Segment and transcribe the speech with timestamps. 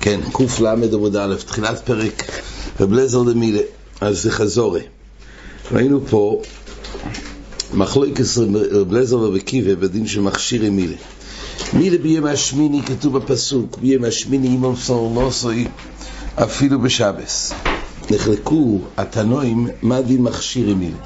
[0.00, 2.24] כן, קל עמוד א', תחילת פרק
[2.80, 3.60] רב לזר דמילה,
[4.00, 4.80] אז זה חזורי.
[5.72, 6.42] ראינו פה
[7.74, 8.38] מחלוקס
[8.72, 10.96] רב לזר ובקיבה בדין של מכשירי מילה.
[11.72, 15.68] מילה ביום השמיני כתוב בפסוק, ביום השמיני אימון פסורנוסוי
[16.34, 17.52] אפילו בשבס.
[18.10, 20.96] נחלקו התנועים מה דין מכשירי מילה.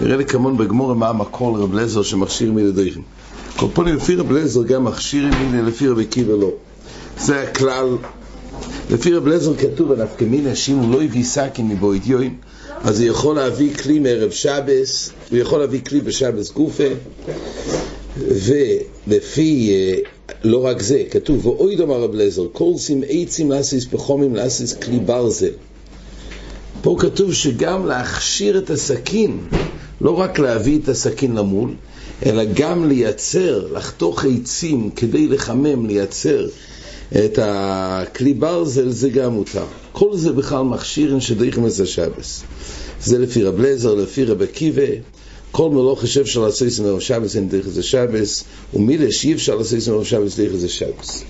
[0.00, 3.02] נראה לי כמון בגמור מה המקור לרב לזר שמכשיר מילה דויכים.
[3.56, 6.50] כל פונים לפי רב לזר גם מכשירי מילה, לפי רב עקיבא לא.
[7.18, 7.96] זה הכלל
[8.90, 12.34] לפי רב לזר כתוב, הנפקא מינה שאם הוא לא הביא סכין מבוית יוין,
[12.84, 16.88] אז הוא יכול להביא כלי מערב שבס, הוא יכול להביא כלי בשבס גופה,
[18.18, 19.98] ולפי, אה,
[20.44, 25.52] לא רק זה, כתוב, ואוי דומה רב לזר, שים עצים לאסיס פחומים לאסיס כלי ברזל.
[26.82, 29.38] פה כתוב שגם להכשיר את הסכין,
[30.00, 31.70] לא רק להביא את הסכין למול,
[32.26, 36.46] אלא גם לייצר, לחתוך עצים כדי לחמם, לייצר
[37.16, 39.64] את הכלי ברזל זה גם מותר.
[39.92, 42.42] כל זה בכלל מכשיר שדריכים את השבס.
[43.02, 44.82] זה לפי רב לזר, לפי רב עקיבא.
[45.50, 49.58] כל מלוך חושב שאפשר לעשות את זה שבס אין דרך זה שבס, ומילה שאי אפשר
[49.60, 51.24] את זה שבס דרך זה שבס.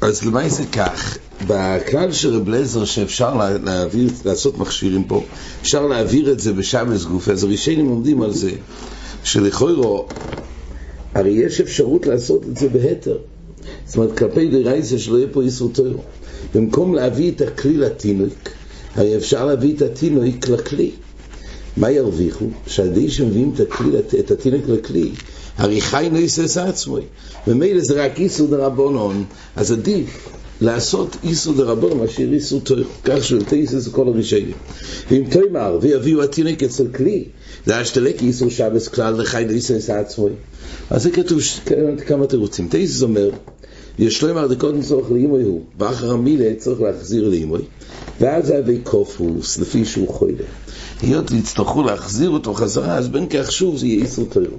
[0.00, 1.18] אז למה זה כך?
[1.46, 5.24] בכלל של רב לזר שאפשר להעביר, לעשות מכשירים פה,
[5.62, 8.50] אפשר להעביר את זה בשבס גוף, אז הראשונים עומדים על זה,
[9.24, 10.06] שלכוירו,
[11.14, 13.16] הרי יש אפשרות לעשות את זה בהתר.
[13.86, 16.02] זאת אומרת, כלפי דרייסה שלא יהיה פה איסור טוירו.
[16.54, 18.34] במקום להביא את הכלי לתינוק,
[18.94, 20.90] הרי אפשר להביא את התינוק לכלי.
[21.76, 22.44] מה ירוויחו?
[22.66, 25.10] שעדי שמביאים את, הכלי, את התינוק לכלי,
[25.56, 27.02] הרי חי נויסס עצמוי.
[27.46, 29.24] ומילא זה רק איסור דרבונון,
[29.56, 30.28] אז עדיף
[30.60, 32.90] לעשות איסור דרבונון מאשר איסור טוירו.
[33.04, 34.54] כך שהוא תייסס כל הרישיינים.
[35.10, 37.24] ואם תוימר ויביאו התינוק אצל כלי,
[37.66, 40.30] זה השתלק איסור שבס כלל לחי נויסס עצמוי.
[40.90, 41.38] אז זה כתוב
[42.06, 42.68] כמה תירוצים.
[42.68, 43.30] תייסס אומר,
[43.98, 47.62] יש לו אמר דקודם צורך לאימוי הוא, ואחר המילה צריך להחזיר לאימוי,
[48.20, 50.44] ואז זה אבי קופוס, לפי שהוא חוילה.
[51.02, 54.58] היות ויצטרכו להחזיר אותו חזרה, אז בין כך שוב זה יהיה איסור טרור.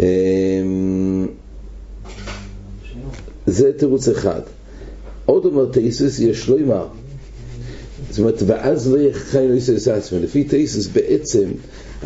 [0.00, 1.26] אמ,
[3.46, 4.40] זה תירוץ אחד.
[5.26, 6.86] עוד אומר תייסס יש לו אמר.
[8.10, 10.18] זאת אומרת, ואז לא יהיה חי לא יסס עצמי.
[10.18, 11.48] לפי תייסס בעצם,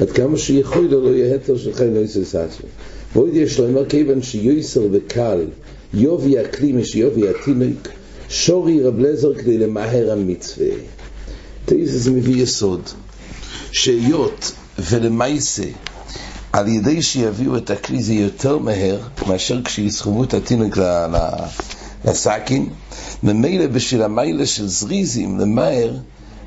[0.01, 2.69] עד כמה שיכול לא יהיה היתר של חי לא יסס עצמי.
[3.15, 5.45] ועוד יש לו אמר כיוון שיוסר וקל
[5.95, 7.89] יובי הכלי משיובי התינוק,
[8.29, 10.67] שורי רב לזר כדי למהר המצווה.
[11.65, 12.83] תייסס מביא יסוד,
[13.73, 15.65] שהיות ולמייסה,
[16.53, 20.79] על ידי שיביאו את הכלי זה יותר מהר מאשר כשיסחבו את התינוק
[22.05, 22.69] לסכין,
[23.23, 25.97] ממילא בשביל המיילה של זריזים למהר,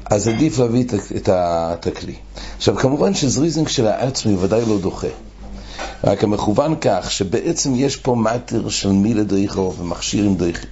[0.06, 2.16] אז עדיף להביא את הכלי.
[2.58, 5.08] עכשיו כמובן שזריזים כשלעצמי ודאי לא דוחה.
[6.04, 10.68] רק המכוון כך שבעצם יש פה מטר של מילה דריכו ומכשיר עם דריכו.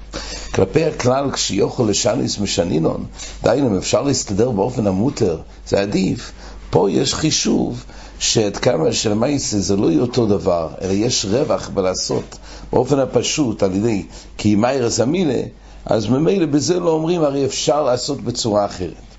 [0.56, 3.06] כלפי הכלל, כשיוכל לשניס משנינון,
[3.44, 6.32] דיינו, אם אפשר להסתדר באופן המותר, זה עדיף.
[6.70, 7.84] פה יש חישוב
[8.20, 12.38] שעד כמה שלמעשה זה לא יהיה אותו דבר, אלא יש רווח בלעשות
[12.74, 14.06] באופן הפשוט על ידי
[14.38, 15.42] כי מיירס המילה,
[15.86, 19.11] אז ממילא בזה לא אומרים, הרי אפשר לעשות בצורה אחרת.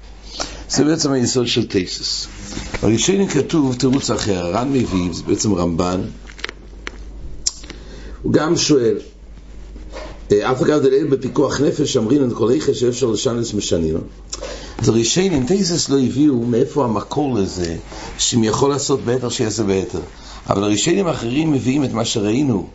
[0.73, 2.27] זה בעצם היסוד של טייסס.
[2.83, 6.01] בראשונים כתוב תירוץ אחר, רן מביא, זה בעצם רמב"ן,
[8.23, 8.99] הוא גם שואל,
[10.33, 13.99] אה, אף אגב דלאל בפיקוח נפש אמרין את כל איכה שאפשר לשנס משנינו.
[14.79, 17.77] אז הראשונים, טייסס לא הביאו מאיפה המקור לזה,
[18.19, 20.01] שאם יכול לעשות בהתר שיעשה בהתר.
[20.49, 22.69] אבל הראשונים האחרים מביאים את מה שראינו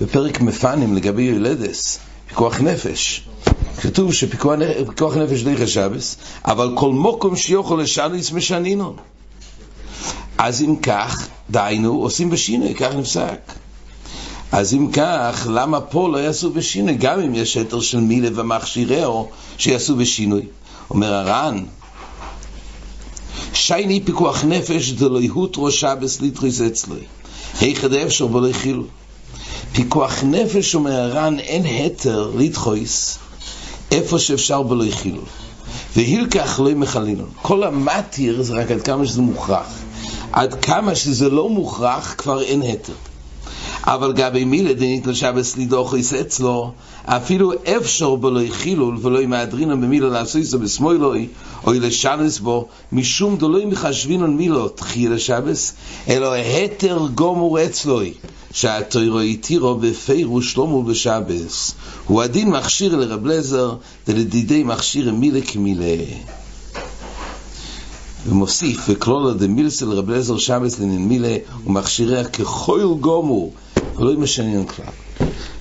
[0.00, 1.98] בפרק מפנים לגבי ילדס,
[2.28, 3.28] פיקוח נפש.
[3.82, 8.94] כתוב שפיקוח נפש דרך השבס, אבל כל מוקום שיוכל לשניס משנינו.
[10.38, 13.52] אז אם כך, דיינו, עושים בשינוי, כך נפסק.
[14.52, 16.94] אז אם כך, למה פה לא יעשו בשינוי?
[16.94, 19.28] גם אם יש היתר של מילה ומכשירהו,
[19.58, 20.42] שיעשו בשינוי.
[20.90, 21.64] אומר הר"ן,
[23.54, 27.00] שייני פיקוח נפש דלוי הוטרו שבס ליטריס אצלוי.
[27.60, 28.84] היכד אפשר ולא חילו.
[29.72, 33.18] פיקוח נפש, אומר הר"ן, אין היתר לדחויס
[33.92, 35.22] איפה שאפשר ולא חילו.
[35.96, 37.28] והילקח לא מחלינון.
[37.42, 39.78] כל המטיר זה רק עד כמה שזה מוכרח.
[40.32, 42.92] עד כמה שזה לא מוכרח, כבר אין היתר.
[43.84, 46.72] אבל גבי מילה דנית לשבס לידוכיס אצלו,
[47.04, 51.28] אפילו אפשר בלא חילול ולא מהדרינם במילה לעשות זה בשמאלוי,
[51.66, 55.74] או לשנס בו, משום דלוי מחשבינון מילות חיל השבס,
[56.08, 58.14] אלא היתר גומור אצלוי,
[58.52, 61.74] שהתוירו התירו בפירוש שלמה בשבס.
[62.06, 63.74] הוא הדין מכשיר לרב לזר,
[64.08, 66.04] ולדידי מכשיר מילה כמילה.
[68.28, 73.52] ומוסיף, וכלולה דמילסל רב לזר שבס לנמילה, ומכשיריה ככל גומור,
[73.98, 74.86] לא משנים כלל.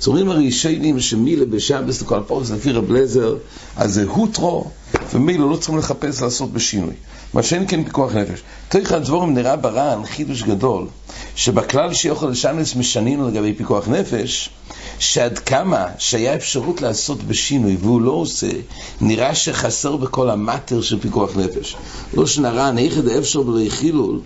[0.02, 3.36] אז אומרים הראשונים שמילה בשבס לכל הפורס לפי רב לזר,
[3.76, 4.72] אז זה הוטרו,
[5.14, 6.94] ומילה לא צריכים לחפש לעשות בשינוי.
[7.34, 8.42] מה שאין כן פיקוח נפש.
[8.70, 10.88] תויך הדבורים נראה ברען חידוש גדול,
[11.36, 14.50] שבכלל שיוכל לשנס משנים לגבי פיקוח נפש,
[15.00, 18.52] שעד כמה שהיה אפשרות לעשות בשינוי והוא לא עושה,
[19.02, 21.76] נראה שחסר בכל המטר של פיקוח נפש.
[22.14, 24.20] לא שנראה, נכד אפשר ולא יחילול.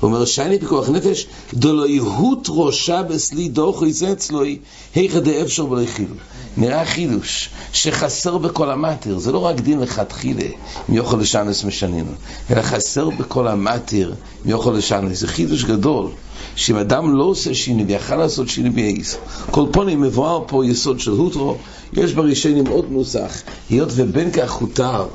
[0.00, 4.58] הוא אומר, שייני פיקוח נפש, דלא יהות ראשה בסלי דוחי זה אצלוי,
[4.94, 6.16] היכא דאפשר ולא יחילול.
[6.56, 10.48] נראה חידוש, שחסר בכל המטר, זה לא רק דין לכתחילה,
[10.88, 12.10] מי יכול לשנס משנינו,
[12.50, 14.12] אלא חסר בכל המטר,
[14.44, 16.10] מי יכול לשנס, זה חידוש גדול.
[16.56, 19.16] שאם אדם לא עושה שינוי ויכל לעשות שינוי בייס,
[19.50, 21.56] כל פונים מבואר פה יסוד של הוטרו,
[21.92, 25.06] יש בראשונים עוד נוסח, היות ובין כך הותר,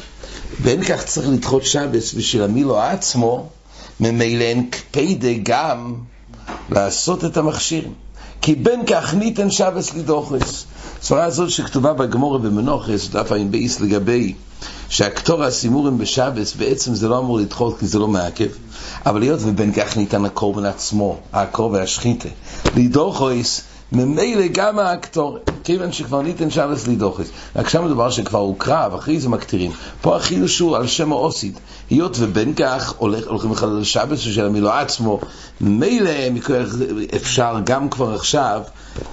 [0.63, 3.49] בין כך צריך לדחות שבס בשביל המילו עצמו,
[3.99, 5.95] ממילא אין קפידה גם
[6.69, 7.93] לעשות את המכשירים.
[8.41, 10.65] כי בין כך ניתן שבס לדוחס.
[11.01, 14.33] סברה הזאת שכתובה בגמורה במנוחס, דף עין בייס לגבי
[14.89, 18.47] שהקטור הסימורים בשבס, בעצם זה לא אמור לדחות כי זה לא מעכב,
[19.05, 22.29] אבל היות ובין כך ניתן הקורבן עצמו, הקורבן והשחיתה,
[22.75, 23.61] לדוחס,
[23.91, 25.37] ממילא גם הקטור,
[25.69, 27.29] כיוון שכבר ניתן שבס לדוחס.
[27.55, 29.71] רק שם מדובר שכבר הוקרא, ואחרי זה מקטירים.
[30.01, 31.59] פה החידוש הוא על שם האוסית.
[31.89, 35.19] היות ובין כך הולך, הולכים לך לשבס של המילו עצמו,
[35.61, 36.11] ממילא
[37.15, 38.61] אפשר גם כבר עכשיו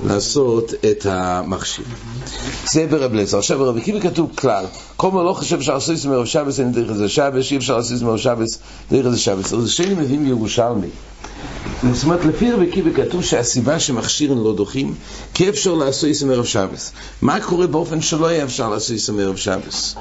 [0.06, 1.84] לעשות את המכשיר.
[2.72, 3.38] זה ברב לזר.
[3.38, 4.64] עכשיו ברב עקיבא כתוב כלל,
[4.96, 7.76] כל מה לא חושב שאפשר לעשות זה מרב שבס, אין דרך איזה שבס, אי אפשר
[7.76, 8.58] לעשות זה מרב שבס,
[8.90, 9.52] דרך איזה שבס.
[9.52, 10.88] אז שני מביאים ירושלמי.
[11.92, 14.94] זאת אומרת, לפי רבי עקיבא כתוב שהסיבה שמכשירים לא דוחים,
[15.34, 16.92] כי אפשר לעשות זה מרב שבס.
[17.22, 19.94] מה קורה באופן שלא יהיה אפשר לעשות זה מרב שבס?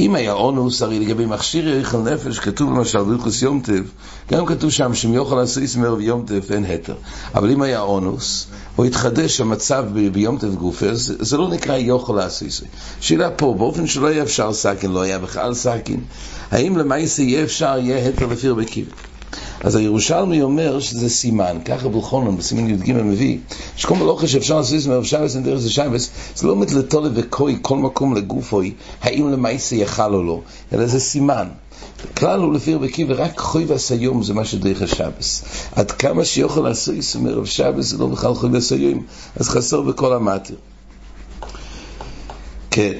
[0.00, 3.82] אם היה אונוס, הרי לגבי מכשיר יריכל נפש, כתוב למשל ברכוס יום טב,
[4.32, 6.94] גם כתוב שם שאם יוכל לעשות מערב יום טב אין התר.
[7.34, 8.46] אבל אם היה אונוס,
[8.78, 12.48] או התחדש המצב ביום טב גופה, זה, זה לא נקרא יוכל לעשות.
[13.00, 16.00] שאלה פה, באופן שלא יהיה אפשר סכין, לא היה בכלל סכין,
[16.50, 18.86] האם למעשה יהיה אפשר, יהיה התר לפי רבי קיב?
[19.66, 23.38] אז הירושלמי אומר שזה סימן, ככה בולחונון בסימן י"ג מביא,
[23.76, 28.14] שכל מלוכה שאפשר לעשות מערב שבס דרך זה שבס, זה לא לטולה וקוי כל מקום
[28.14, 30.40] לגופוי, האם למעשה יכל או לא,
[30.72, 31.48] אלא זה סימן.
[32.16, 35.44] כלל הוא לפי רבי עקיבא, רק חוי והסיום זה מה שדרך השבס.
[35.72, 39.02] עד כמה שיוכל לעשות מערב שבס זה לא בכלל חוי והסיום,
[39.36, 40.54] אז חסר בכל המטר.
[42.70, 42.92] כן.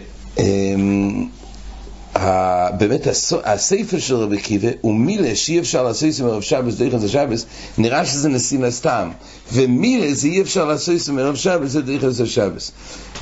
[2.77, 3.07] אמ, באמת
[3.45, 7.47] הספר של רבי עקיבא הוא מילה שאי אפשר לעשות עם ערב שבס דרך זה שבס
[7.79, 9.11] נראה שזה נשיא סתם
[9.53, 11.77] ומילה זה אי אפשר לעשות עם ערב שבס
[12.09, 12.73] זה שבס.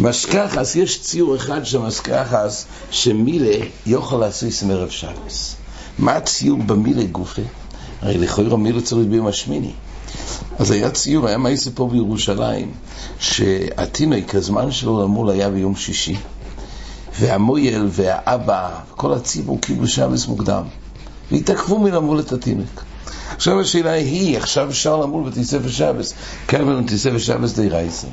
[0.01, 5.57] משכחס יש ציור אחד של משכחס שמילה יוכל לעשות עם ערב שבס.
[5.99, 7.43] מה הציור במילה גופה?
[8.03, 9.73] הרי לכאורה מילה צריך ביום השמיני.
[10.59, 12.73] אז היה ציור, היה מעשה פה בירושלים
[13.19, 16.17] שהתינוק הזמן שלו למול היה ביום שישי
[17.21, 20.63] והמויל והאבא, כל הציבור קיבלו שבס מוקדם,
[21.31, 22.85] והתעכבו מלמול את התינוק.
[23.37, 26.15] עכשיו השאלה היא, עכשיו אפשר למול בתיספר שבס,
[26.49, 28.07] כמה בתיספר שבס די רייסה.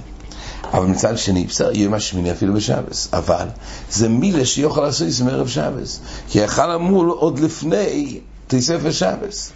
[0.74, 3.48] אבל מצד שני, בסדר, יהיה השמיני אפילו בשבס, אבל
[3.92, 6.00] זה מילה שיוכל לעשות את זה מערב שבס,
[6.30, 9.52] כי יכל למול עוד לפני תיספר שבס.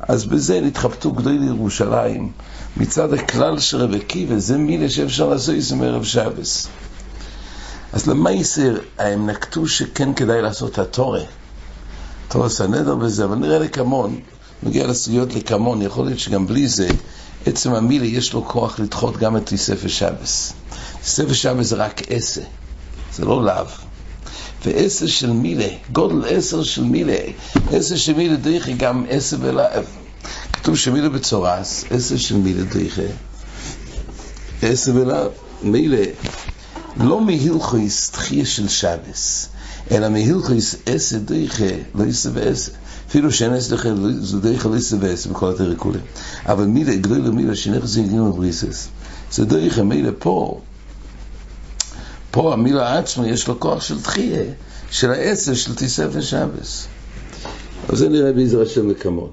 [0.00, 2.32] אז בזה נתחבטו גדולי לירושלים,
[2.76, 6.68] מצד הכלל של רבי עקיבא, זה מילה שאפשר לעשות את זה מערב שבס.
[7.92, 11.22] אז למייסר הם נקטו שכן כדאי לעשות את התורה.
[12.28, 14.20] תורה סנדר בזה, אבל נראה לקמון,
[14.62, 16.88] מגיע לסוגיות לקמון, יכול להיות שגם בלי זה,
[17.46, 20.52] עצם המילה יש לו כוח לדחות גם את תיספר שבס.
[21.02, 22.42] תיספר שבס זה רק עשר,
[23.12, 23.66] זה לא לאו.
[24.64, 27.18] ועשר של מילה, גודל עשר של מילה,
[27.72, 29.82] עשר של מילה דריכי גם עשר ולאו.
[30.52, 33.06] כתוב שמילה בצורס, עשר של מילה דריכי,
[34.62, 35.28] עשר ולאו,
[35.62, 36.04] מילה.
[36.96, 39.48] לא מהילכויס תחייה של שבס,
[39.90, 42.70] אלא מהילכויס אסה דייכה, לא יסה ואסה.
[43.08, 43.88] אפילו שאין אסה דייכה,
[44.20, 46.00] זה דייכה לא יסה ואסה בכל התרקולים.
[46.46, 48.88] אבל מילה, גדול למילה, שנכס יגיעו מבריסס.
[49.32, 50.60] זה דייכה מילה פה.
[52.30, 54.44] פה המילה עצמה יש לו כוח של תחייה,
[54.90, 56.86] של האסה, של תיספר שבס.
[57.88, 59.30] אז זה נראה בעזרת השם לקמון.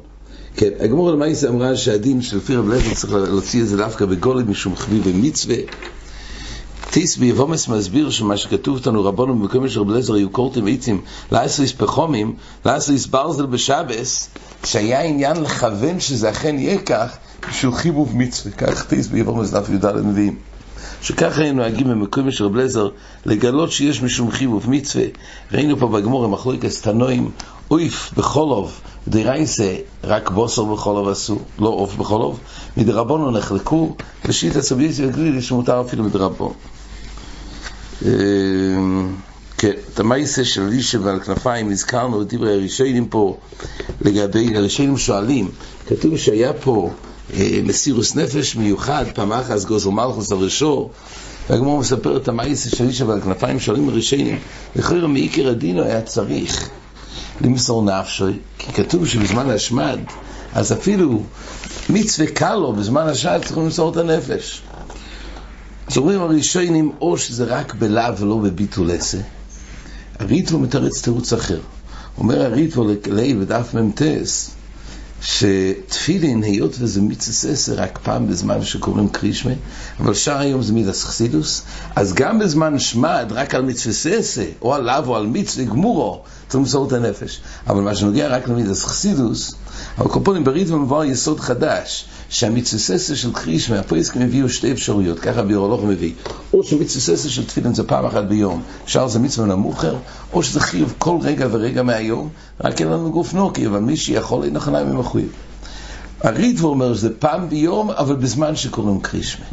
[0.55, 4.75] כן, הגמור למעשה אמרה שהדין של פיר הבלכת צריך להוציא את זה דווקא בגולם משום
[4.75, 5.55] חביב ומצווה.
[6.91, 11.01] טיס ביבומס מסביר שמה שכתוב אותנו רבנו במקום של רב לזר היו קורטים עצים
[11.32, 14.29] לאסריס פחומים לאסריס ברזל בשבס
[14.65, 17.17] שהיה עניין לכוון שזה אכן יהיה כך
[17.50, 18.56] בשביל חיבוב מצווה.
[18.56, 20.36] כך טיס ביבומס דף י"ד מביאים
[21.01, 22.89] שככה היינו נוהגים במקום של רב לזר
[23.25, 25.06] לגלות שיש משום חיבוב מצווה.
[25.51, 27.32] ראינו פה בגמור עם מחלוקת תנועים
[27.72, 32.39] אויף בחולוב, דרייסה רק בוסר בחולוב עשו, לא עוף בחולוב,
[32.77, 36.53] מדרבונו נחלקו, ושיט הסביסי וגלילי שמותר אפילו מדרבון.
[39.57, 43.37] כן, את המייסה של לישה ועל כנפיים הזכרנו את דברי הראשונים פה
[44.01, 45.49] לגבי, הראשונים שואלים,
[45.87, 46.91] כתוב שהיה פה
[47.33, 50.89] אה, מסירוס נפש מיוחד, פעם אחת גוזר מלכוס על ראשו,
[51.49, 54.39] והגמור מספר את המייסה של לישה ועל כנפיים שואלים הראשונים,
[54.75, 56.69] לכאורה מעיקר הדינו היה צריך
[57.41, 58.25] למסור נפשו,
[58.57, 59.99] כי כתוב שבזמן השמד,
[60.53, 61.23] אז אפילו
[61.89, 64.61] מצווה קל לו בזמן השד צריכים למסור את הנפש.
[65.88, 69.17] אז אומרים הראשונים, או שזה רק בלאו ולא בביטול עשה.
[70.20, 71.60] הריטבו מתרץ תירוץ אחר.
[72.17, 74.01] אומר הריטבו לכלי בדף מ"ט,
[75.22, 79.51] שתפילין, היות וזה מיצס עשר רק פעם בזמן שקוראים קרישמה,
[80.00, 81.63] אבל שאר היום זה מידס חסידוס,
[81.96, 86.22] אז גם בזמן שמד, רק על מצווה עשר, או על לאו או על מצווה גמורו,
[86.48, 87.41] צריך למסור את הנפש.
[87.67, 89.56] אבל מה שנוגע רק למידס חסידוס,
[89.98, 95.84] אבל קופונים בריטבו מבואר יסוד חדש, שהמצוססה של קרישמה, הפריסקים הביאו שתי אפשרויות, ככה ביורולוך
[95.84, 96.13] מביא.
[96.53, 99.96] או שמצוססה של תפילין זה פעם אחת ביום, שאר זה מצווה נמוכר,
[100.34, 102.29] או שזה חיוב כל רגע ורגע מהיום,
[102.62, 105.29] רק אין לנו גוף נוקי, אבל מי שיכול אין לך נעים מחויב.
[106.22, 109.46] הריטבו אומר שזה פעם ביום, אבל בזמן שקוראים קרישמה.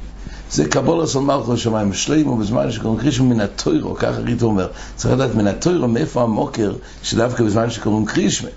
[0.50, 4.68] זה קבולה של מלכו שמיים שלמה בזמן שקוראים קרישמה מן התוירו, ככה ריטבו אומר.
[4.96, 8.48] צריך לדעת מן התוירו מאיפה המוקר שדווקא בזמן שקוראים קרישמה.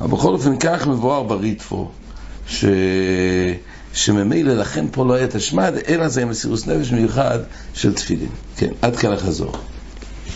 [0.00, 1.90] אבל בכל אופן כך מבואר בריטבו.
[2.48, 2.64] ש...
[3.94, 7.38] שממילא לכן פה לא היה תשמד, אלא זה מסירוס נפש מיוחד
[7.74, 8.28] של תפילין.
[8.56, 9.52] כן, עד כאן החזור.